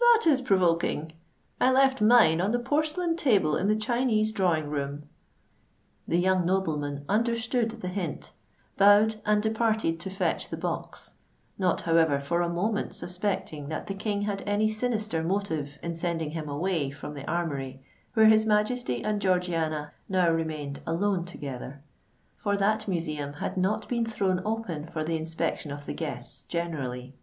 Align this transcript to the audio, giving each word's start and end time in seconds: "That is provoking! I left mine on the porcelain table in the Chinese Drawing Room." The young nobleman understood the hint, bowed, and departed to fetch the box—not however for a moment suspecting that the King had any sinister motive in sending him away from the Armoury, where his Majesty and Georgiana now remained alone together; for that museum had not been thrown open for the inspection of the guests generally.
"That 0.00 0.22
is 0.26 0.40
provoking! 0.40 1.12
I 1.60 1.70
left 1.70 2.00
mine 2.00 2.40
on 2.40 2.50
the 2.50 2.58
porcelain 2.58 3.14
table 3.14 3.54
in 3.56 3.68
the 3.68 3.76
Chinese 3.76 4.32
Drawing 4.32 4.68
Room." 4.68 5.04
The 6.08 6.18
young 6.18 6.44
nobleman 6.44 7.04
understood 7.08 7.70
the 7.70 7.86
hint, 7.86 8.32
bowed, 8.76 9.20
and 9.24 9.40
departed 9.40 10.00
to 10.00 10.10
fetch 10.10 10.48
the 10.48 10.56
box—not 10.56 11.82
however 11.82 12.18
for 12.18 12.40
a 12.40 12.48
moment 12.48 12.92
suspecting 12.92 13.68
that 13.68 13.86
the 13.86 13.94
King 13.94 14.22
had 14.22 14.42
any 14.48 14.68
sinister 14.68 15.22
motive 15.22 15.78
in 15.80 15.94
sending 15.94 16.32
him 16.32 16.48
away 16.48 16.90
from 16.90 17.14
the 17.14 17.24
Armoury, 17.30 17.80
where 18.14 18.26
his 18.26 18.44
Majesty 18.44 19.04
and 19.04 19.20
Georgiana 19.20 19.92
now 20.08 20.28
remained 20.28 20.80
alone 20.88 21.24
together; 21.24 21.84
for 22.36 22.56
that 22.56 22.88
museum 22.88 23.34
had 23.34 23.56
not 23.56 23.88
been 23.88 24.04
thrown 24.04 24.42
open 24.44 24.88
for 24.88 25.04
the 25.04 25.16
inspection 25.16 25.70
of 25.70 25.86
the 25.86 25.94
guests 25.94 26.42
generally. 26.42 27.14